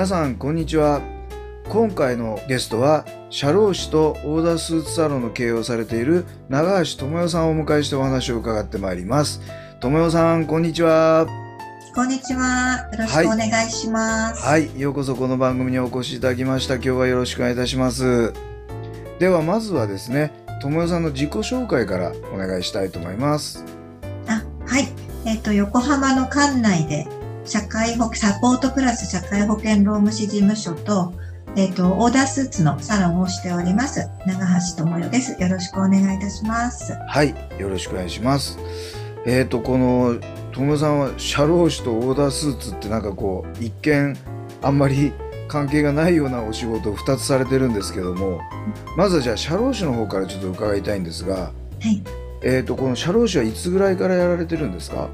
[0.00, 1.02] 皆さんこんにちは。
[1.68, 9.42] 今回のゲストは社労士とオーダースーツサロンの経営をされている長橋智代さんをお迎えしてお話を伺ってまいります。
[9.78, 11.26] 智代さんこんにちは。
[11.94, 12.88] こんにちは。
[12.90, 14.42] よろしくお願いします。
[14.42, 14.80] はい。
[14.80, 16.76] ようこそこの番組にお越しいただきました。
[16.76, 18.32] 今日はよろしくお願いいたします。
[19.18, 20.32] ではまずはですね
[20.62, 23.66] 智代さんの自己紹介からお願いしたいと思います。
[24.28, 24.88] あ、はい。
[25.26, 27.06] えっ、と、横浜の管内で、
[27.50, 31.12] 社会保サポートプラス社会保険労務士事務所と、
[31.56, 34.08] えっ、と、オーダースーツのサロンをしております。
[34.24, 35.42] 長橋智代です。
[35.42, 36.92] よろしくお願いいたします。
[37.08, 38.56] はいよろしくお願いします
[39.26, 40.14] えっ、とこの
[40.52, 44.16] 智代さんは社労士とオーダースーツってなんかこう一見
[44.62, 45.12] あんまり
[45.48, 48.40] 関係がないようなお仕事を2つされてるんですけども
[48.96, 51.50] まずはじゃあ社労士の方からちょっと伺いたいんですがは
[51.82, 52.00] い。
[52.44, 55.08] えっ、とこの社労士はいつぐらいからやられてるんですか？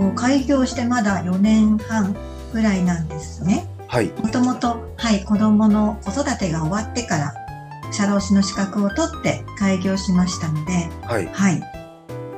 [0.00, 2.14] と開業してまだ4年半
[2.52, 3.68] ぐらいなんですね。
[3.86, 7.34] はいもともと、はい、子供の子育てが終わってから、
[7.90, 11.62] 社労士の資格を取って開業しましたので、はいはい。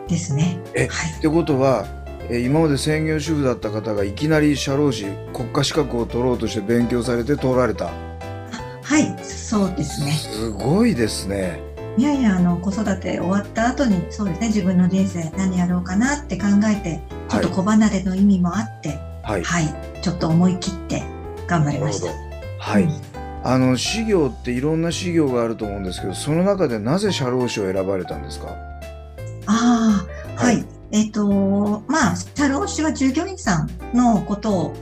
[0.09, 0.59] ですね。
[0.75, 1.21] えはいっ。
[1.21, 1.87] てことは、
[2.29, 7.87] えー今まで専業主婦だった方がいきなり社労士国家資格を取ろうとして勉強されて取られた？
[7.87, 10.13] はい、そうですね。
[10.13, 11.61] すごいですね
[11.99, 19.43] いやいや、あの、子育て終わった後に、そうですね、自分の人生何やろうかなって考えて、ちょっと子離れの意味もあって、はい。
[19.43, 21.03] はい、ちょっと思い切って
[21.47, 22.11] 頑張りました。
[22.59, 23.01] はい、うん。
[23.45, 28.49] あの事業っていろんな事業があると思うんですけどその中でなぜ社労士を選ばれたんですか？
[29.47, 30.05] あ
[30.37, 30.57] あ、はい。
[30.57, 30.67] はい。
[30.93, 34.75] えっ、と、まあ、社労士は従業員さんのことを、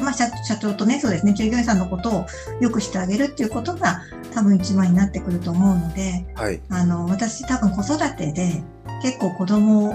[0.00, 2.26] まあ社、社長とね、そうですね、従業員さんのことを
[2.60, 4.00] よくしてあげるっていうことが
[4.32, 6.60] 多分一番になってくると思うので、はい。
[6.70, 8.62] あの、私多分子育てで
[9.02, 9.94] 結構子供を、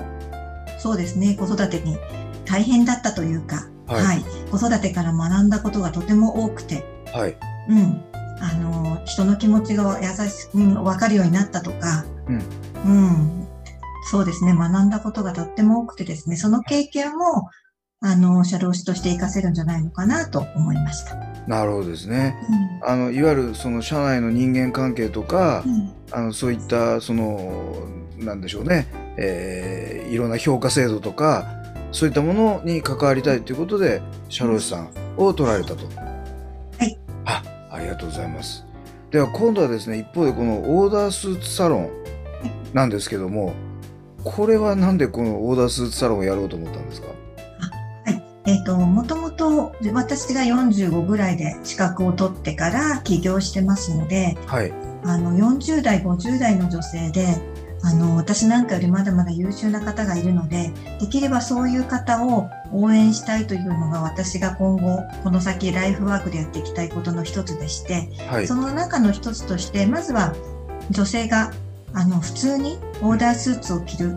[0.81, 1.95] そうですね、子育てに
[2.45, 4.03] 大変だったというか、はい。
[4.03, 6.83] はい、子育てから学んだことがとても多くて、
[7.13, 7.37] はい。
[7.69, 8.01] うん、
[8.39, 12.41] あの、人の気持ちが優しく、うん、分かるようになったとか、うん。
[12.83, 13.47] うん、
[14.09, 17.49] そうですね、学んだことがとっても多くてですね、その経験も、
[17.99, 21.15] あの、社労士として活かせるんじゃないのかなと思いました。
[21.47, 22.35] なるほどですね。
[22.83, 25.93] あのいわゆるその社内の人間関係とか、うんうん。
[26.11, 27.87] あのそういったその
[28.17, 31.47] なんでしょうね、えーいろんな評価制度とか
[31.93, 35.85] そういったものに関わりたいということで社労士さんを取られたと。
[36.77, 36.97] はい。
[37.25, 38.65] あありがとうございます。
[39.09, 41.89] では今度はですね一方でこのオーダースーツサロン
[42.73, 43.53] なんですけども
[44.23, 47.07] これはなんでこのオーダースーツサロンをやろうと思ったんですか？
[48.47, 54.73] えっ、と、もともと私が45ぐらいで資格を取ってから起業してますので、はい
[55.03, 57.37] あの、40代、50代の女性で、
[57.83, 68.47] あの、私なんかよりまだまだ優秀な方がいるので、できればそういう方を応援したいというのが私が今後、この先ライフワークでやっていきたいことの一つでして、はい。
[68.47, 70.33] その中の一つとして、まずは
[70.89, 71.51] 女性が
[71.93, 74.15] あの普通にオーダースーツを着る、うん。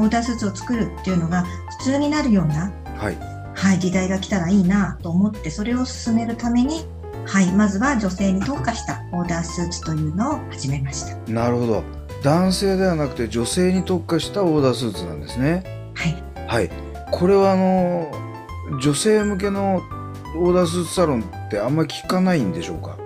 [0.00, 1.44] オーダースーツを作るっていうのが
[1.78, 3.18] 普通になるような、はい。
[3.54, 6.86] はい、時代が来たらいいなと思って、それを進めるために、
[7.26, 11.16] はい、まずは女性に特化したオーダースーツというのを始めました。
[11.30, 11.84] なるほど
[12.22, 15.64] 男性ではなくて女性に特化したオーダースーツなんですね。
[15.94, 16.22] はい。
[16.46, 16.70] はい、
[17.10, 18.12] これはあの
[18.80, 19.82] 女性向けの
[20.36, 22.96] オーダースーツサロンってあんまり聞かないんでしょうか？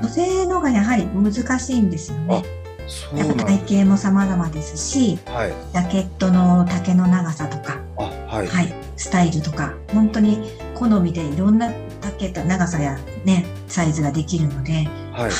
[0.00, 2.42] 女性のがやはり難しいんですよね。
[2.88, 5.52] そうやっぱ体型も様々ですし、はい。
[5.72, 11.70] ジャケットの丈の長さとか、あはい、はい、スタイルとか、本当に好みでいろんな
[12.00, 15.30] 丈と長さやね、サイズができるので、ははい。
[15.30, 15.32] い、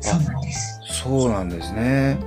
[0.00, 0.75] そうなんです。
[1.06, 2.18] そうなんですね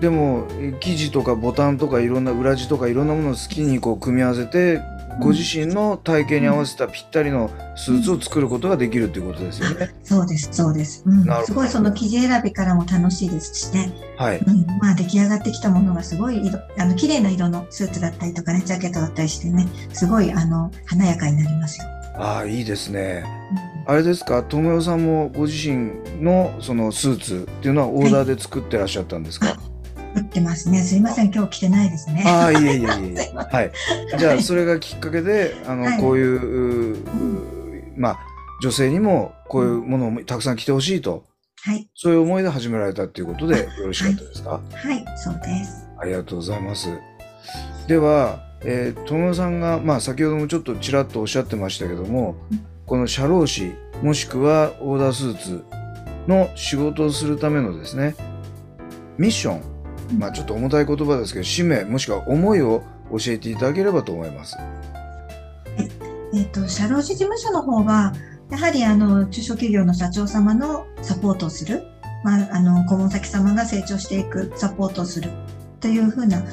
[0.00, 4.80] でもえ生地とかボタンとかいろんな裏地とかいろんなものを好きにこう組み合わせて
[5.18, 9.90] ご自身の体型に合わせたぴったりのスーツを作ることができるということですよね。
[10.04, 11.02] そうです、そうです。
[11.06, 13.92] うんなるほどすごいその生地選びからも楽しいですしね。
[14.18, 21.86] はい、うん、まあ出来上がってきたものがすごい色、あの、綺麗な色のスーツだったりとかね、ジャケットだったりしてね、すごい、あの、華やかになりますよ。
[22.18, 23.24] ああいいですね。
[23.86, 24.42] あれですか？
[24.42, 25.92] 友代さんもご自身
[26.22, 29.56] のそのスーツっていうのはオーダーで作ってらっしゃったんですか、はい
[30.16, 30.80] 売ってますね。
[30.80, 32.24] すいません、今日着てないですね。
[32.26, 33.32] ああ、いえいえいえ。
[33.36, 33.72] はい。
[34.18, 36.00] じゃあ、それがきっかけで、あの、はい。
[36.00, 36.96] こういう、う
[37.98, 38.18] まあ、
[38.62, 41.24] 女性にもこういうものをたくさん着てほしいと、
[41.60, 44.60] はい、そういう思いで始められたっていうことでよろしかったですか、は
[44.94, 45.86] い、そうです。
[45.98, 46.88] ありがとうございます。
[47.86, 55.64] では、えー、友野さんが、まあ、先ほどもちょっとちらっとおっしゃってましたけども、うんこの社労士、もしくはオーダースーツ
[56.28, 58.14] の仕事をするためのですね、
[59.18, 64.56] ミッション、まあちょっと重たい言葉ですけど、使命、もしくは思いを教えていただければと思います。
[66.32, 68.14] えっ、と、社労士事務所の方は、
[68.50, 71.82] やはりあの中小企業の社長様のサポートをする、
[72.22, 75.30] まあ、あの顧問先様が成長していくサポートをする
[75.80, 76.44] というふうな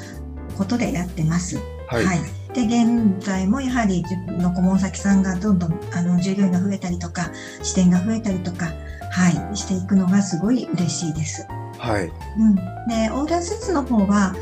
[0.58, 1.58] ことでやってます。
[1.86, 2.43] はい。
[2.54, 7.30] で現在もやはり自分の顧問先さんがどんどんあの従業員が増えたりとか
[7.62, 8.66] 支店が増えたりとか、
[9.10, 11.46] はい、していくのがすごい嬉しいです。
[11.78, 12.04] はい。
[12.38, 12.62] うん、で
[13.10, 14.34] オーダースーツの方は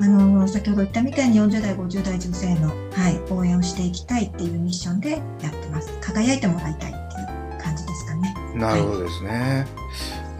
[0.00, 9.66] あの先ほど言ったみたいに40代50代女性の、はい、応援をしていきたいっていうミッションでやってます輝いてもらいたいっていう感じですかねなるほどですね。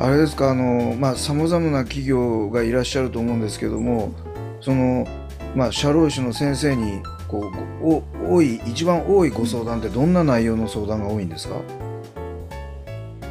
[0.00, 4.12] あれですか、あの、まあ、様々な企業がいらっしゃると思うんですけども、
[4.60, 5.08] その、
[5.56, 7.50] まあ、社労士の先生に、こ
[7.82, 11.54] う、ごお多い、一番多いご相談ってどんな内容の相談が多いんですか？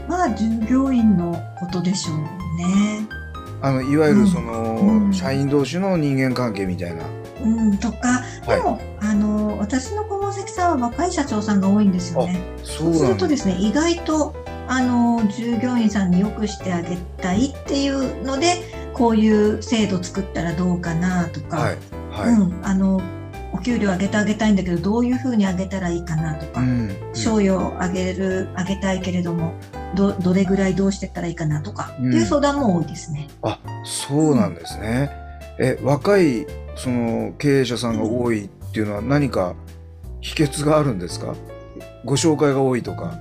[0.07, 3.07] まあ従業員のことでしょうね。
[3.61, 5.13] あの、いわゆるその、うん。
[5.13, 7.03] 社員同士の人間関係みたいな。
[7.43, 12.41] うんとかでも、あの私の顧問先さんは若い社長さんが多いんですよね。
[12.63, 14.35] そそうするとですすね意外と
[14.67, 18.55] あの従業員さんに良くしてあげたいっていうので
[18.93, 21.77] こういう制度作ったらどうかなとか、はい。
[22.11, 22.33] はい。
[22.33, 23.01] うん、あの
[23.53, 26.95] お給料上げてあげたいんだけどどういうふうに上げたらいいかなとか、うん。
[27.13, 29.53] 賞与を上げる上げたいけれども
[29.95, 33.27] どどれぐらいどうしていったらいいかなとか、うんっていう相談も多いですね。
[33.41, 35.11] あ、そうなんですね。
[35.59, 36.45] え、若い、
[36.75, 39.55] その、経営者さんが多いっていうのは何か
[40.21, 41.35] 秘訣があるんですか？
[42.05, 43.19] ご紹介が多いとか。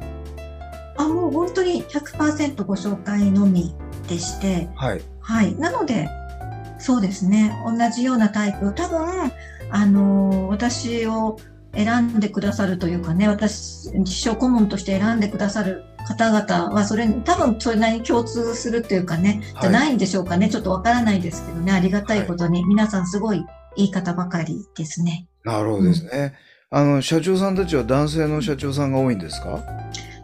[0.99, 3.75] あもう本当に100%ご紹介のみ
[4.09, 5.01] でして、はい。
[5.21, 6.09] はい、なので
[6.79, 9.33] そうですね同じようなタイプ多分
[9.71, 11.39] あの私を
[11.75, 23.45] 選んでくださるというかね私自称顧問として選んでくださる方々はそれ多分それなりに共通するというかね、はいじゃないんでしょうかねちょっとわからないですけどねありがたいことに、皆さんすごい
[23.77, 25.27] いい方ばかりですね。
[25.45, 26.35] なるほどですね。
[26.71, 29.63] あの、社長さんたちは男性の社長さんが多いんですか？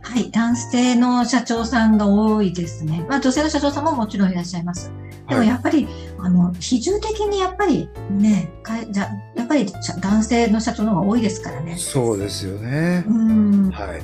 [0.05, 3.05] はい、男性の社長さんが多いですね。
[3.09, 4.91] まあ、女性の社長さんももちろんいらっしゃいます。
[5.29, 5.87] でもはいやっぱり、
[6.19, 9.09] あの比重的にやっぱりねかじゃ
[9.53, 11.77] ぱり社男性の社長の方が多いですからね。
[11.77, 13.13] そうですよねう。
[13.13, 14.03] ん、はい。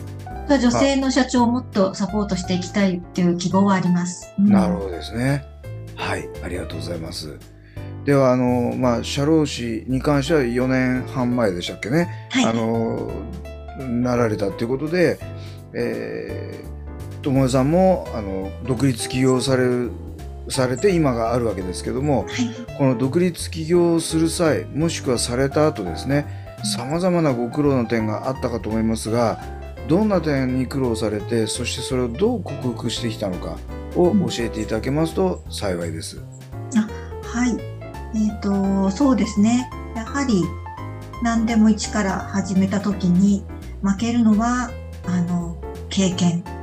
[0.48, 4.32] 女性の社長をもっとサポートしていきたいっていう希望はあります。
[4.38, 5.44] うんなるほどですね。
[5.94, 6.28] はい。
[6.42, 7.38] ありがとうございます。
[8.04, 12.28] では、あの、まあ、社労士に関しては4年半前でしたっけね。
[12.30, 13.10] はい、あの、
[13.78, 15.18] なられたということで、
[15.74, 19.90] えー、友江さんも、あの、独立起業される、
[20.50, 26.26] されて今があるわけですけども、はい、この独立起業する際、もしくはされた後ですね、
[26.64, 29.40] 様々なご苦労の点があったかと思いますが、
[29.88, 33.56] どんな点に苦労されて、そしてそれをどう克服してきたのか
[33.96, 36.22] を教えていただけますと幸いです。
[37.22, 37.58] はい。
[38.14, 39.70] えっ、と、そうですね。
[39.94, 40.42] やはり、
[41.22, 43.44] 何でも一から始めた時に
[43.82, 44.70] 負けるのは、
[45.06, 45.56] あの、
[45.88, 46.57] 経験はい。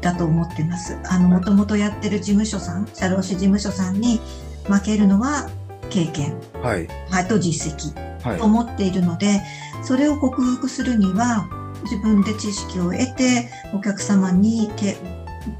[0.00, 0.98] だと思ってます。
[1.04, 4.20] あの、もともとやってる事務所さん、社労士事務所さんに
[4.66, 5.48] 負けるのは
[5.90, 6.88] 経験、はい。
[7.10, 8.44] はい、と実績はいと。
[8.44, 9.40] 思っているので、
[9.82, 11.48] それを克服するには、
[11.84, 14.70] 自分で知識を得て、お客様に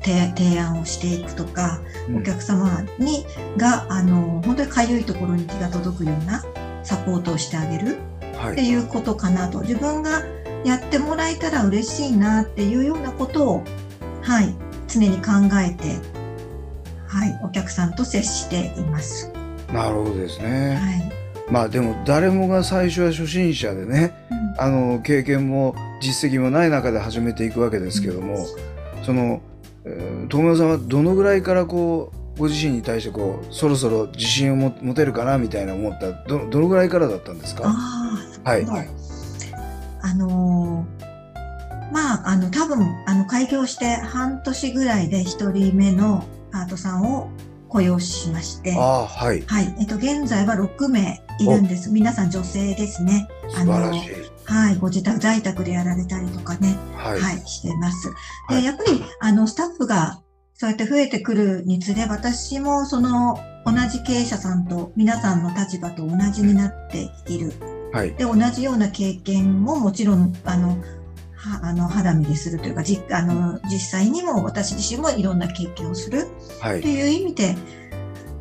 [0.02, 3.24] 提案をしていくとか、うんお客様に
[3.56, 6.42] が、あの、本当にかゆいところに気が届くような
[6.82, 7.98] サポートをしてあげる
[8.36, 8.52] はい。
[8.52, 9.60] っていうことかなと。
[9.60, 10.22] 自分が
[10.64, 13.64] やってもらえたら嬉しいなっていうようなことを、
[14.30, 14.54] はい、
[14.86, 15.96] 常に考えて、
[17.08, 19.32] はい、お客さんと接しています。
[19.72, 21.12] なるほどですはね。
[21.48, 21.52] い。
[21.52, 24.14] まあでも誰もが最初は初心者でね、
[24.56, 28.46] あの経験も実績もない中で始めていくわけですけども、
[29.04, 29.40] その、
[29.84, 37.68] えー、友さんはどのぐらいからこうご自身に対してこうそろそろ自信をも持てるかなみたいな思ったどどのぐらいからだったんですか？
[37.68, 39.00] はいなるほど
[40.02, 41.09] あのー
[41.92, 47.30] まあ、あの、多分、あの、開業して半年ぐらいで一人目のパートさんを
[47.68, 49.42] 雇用しまして、はああはいい、
[49.80, 51.90] えっと、現在は6名いるんです。
[51.90, 53.28] 皆さん女性ですね。
[53.48, 54.10] 素晴らしい。
[54.44, 57.10] はい、ご自宅、在宅でやられたりとかね、は。
[57.10, 58.08] はいい、してます。
[58.48, 60.20] で、はいやっぱり、あの、スタッフが、
[60.54, 67.52] そうやって増えてくるにつれ、私もその、同じ経営者さんと皆さんの立場と同じになっている。
[67.92, 68.14] はい。
[68.14, 70.76] で、同じような経験ももちろん、あの、
[71.40, 76.26] はあの肌身でするというか、じあの実際にも私自身もいろんな経験をする
[76.60, 76.88] はいと。
[76.88, 77.56] いう意味で、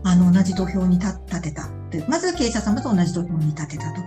[0.03, 1.70] あの、同じ土俵に立立てた。
[2.08, 4.01] まずは経営者様と同じ土俵に立てたと。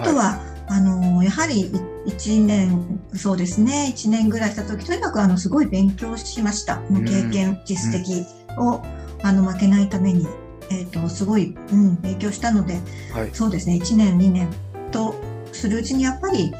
[0.00, 1.72] あとは、あの、やはりい
[2.06, 6.80] 一年、そうですね、一年ぐらいした時、とにかくあの、すごい勉強しました。
[7.06, 8.24] 経験、実績
[8.58, 8.82] を、
[9.22, 10.26] あの、負けないために、
[10.70, 12.80] えっ、と、すごい、うん、勉強したので、
[13.12, 13.30] はい。
[13.32, 14.48] そうですね、1年、2年
[14.90, 15.14] と
[15.52, 16.52] するうちにやっぱり、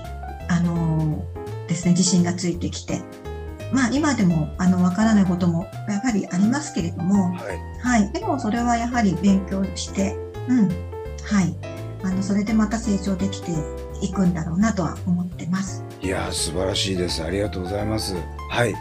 [0.49, 1.25] あの
[1.69, 3.03] ですね、自信がついてきて、
[3.73, 7.59] まあ今でもあのわからないこともやはりありますけれども、はい。
[7.81, 10.17] はい、でもそれはやはり勉強して、
[10.49, 10.69] うん、
[11.25, 11.55] はい、
[12.03, 13.53] あのそれでまた成長できて
[14.01, 15.85] いくんだろうなとは思ってます。
[16.01, 17.23] いやー素晴らしいです。
[17.23, 18.15] ありがとうございます。
[18.51, 18.75] はい。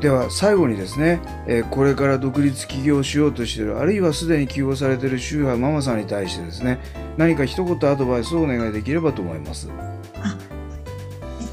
[0.00, 6.78] では最後にですね、えーこれから独立起業しようとしている、あるいはすでに起業されている主婦やママさんに対してですね、
[7.16, 9.68] 何か一言アドバイスをお願いできればと思います。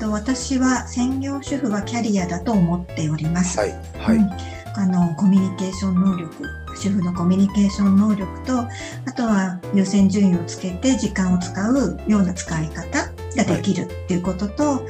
[0.09, 3.59] えっと、私は専業主婦はキャリアだと思っております。
[3.59, 3.69] はい。
[3.97, 4.17] はい。
[4.17, 4.29] うん
[4.75, 6.45] あのコミュニケーション能力
[6.77, 8.67] 主婦のコミュニケーション能力とあ
[9.13, 14.85] とは優先順位をつけて時間を使うような使い方ができるっていうことと、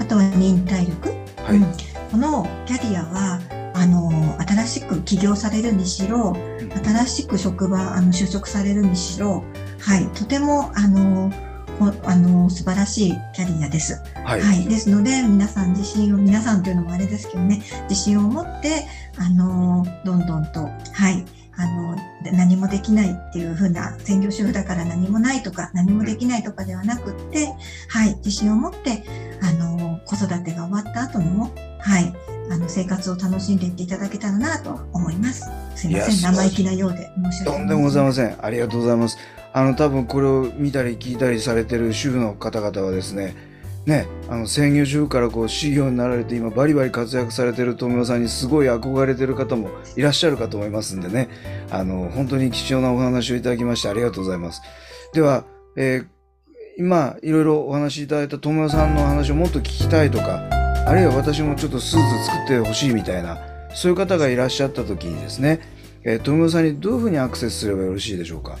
[0.00, 1.10] あとは忍耐力、
[1.42, 1.56] はい。
[1.56, 1.66] うん
[2.10, 3.40] このキャリアは
[3.74, 6.36] あの新しく起業されるにしろ
[6.84, 9.42] 新しく職場あの就職されるにしろ、
[9.80, 11.53] はい、とてもあのこ
[12.04, 14.00] あの素晴らしいキャリアです。
[14.24, 14.40] はい。
[14.40, 18.86] はい、ですので皆さん自信を皆さんというのもあれですけどね自信を持って
[19.18, 21.24] あのどんどんとはい
[21.56, 27.46] あので何もできないっていう風な専業主婦だから何もないとか何もできないとかではなくって、
[27.88, 29.04] はい自信を持って
[29.42, 31.50] あの子育てが終わった後の
[31.80, 32.12] はい
[32.50, 35.48] あの生活を楽しんでいっていただけたらなと思います。
[35.76, 38.12] すいません生意気なようで申し訳とんでもございま。
[38.12, 38.36] せん。
[38.40, 39.16] ありがとうございます。
[39.54, 43.36] あの、多分これを見たり聞いたりされてる主婦の方々はですね、
[43.86, 51.28] ね、あの、専業主婦からこう、修行になられて今バリバリ活躍されてる富代さんにすごい憧れてる方もいらっしゃるかと思いますんでね、
[51.70, 54.60] あの、本当に貴重なお話をいただきましてありがとうございます。
[55.12, 55.44] では、
[55.76, 56.06] えー
[56.76, 60.48] 今、いろいろお話しいただいた富代さんの話をもっと聞きたいとか、
[60.88, 63.38] あるいは私もちょっとスーツ作ってほしいみたいな、
[63.76, 65.60] そういう方がいらっしゃった時にですね、
[66.02, 68.58] えー、富代さんにどういうふうにアクセスすればよろしいでしょうか？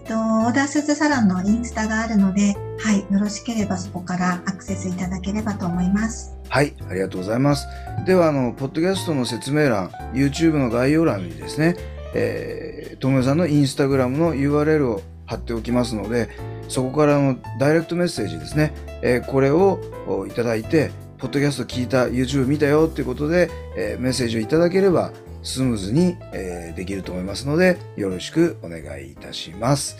[0.00, 6.38] えっと、オーダースーツサロンのインスタがあるので、はい、よろしければそこからアクセスいただければと思います。
[6.48, 7.66] はい、ありがとうございます。
[8.06, 11.76] では、あの、ポッドキャストの説明欄、YouTube の概要欄にですね、
[12.14, 16.30] えー、ともよさんのインスタグラムの URL を貼っておきますので、
[16.68, 19.80] そこからのダイレクトメッセージですね、えーこれを
[20.26, 29.96] いただいて、ポッドキャスト聞いた、YouTube 見たよっていうことで、えーメッセージをいただければ、スムーズに、えーできると思いますので、よろしくお願いいたします。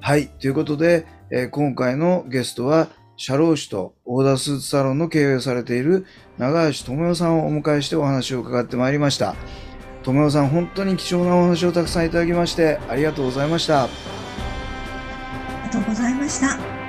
[0.00, 6.04] はい、ということで、えー今回のゲストは、社労士とオーダースーツサロンの経営をされている
[6.36, 9.36] 長橋智代さんをお迎えしてお話を伺ってまいりました。
[10.02, 13.84] 智代さん、本当に貴重なお話をたくさんいただきまして、ありがとうございました。
[13.84, 13.88] あ
[15.64, 16.83] りがとうございました。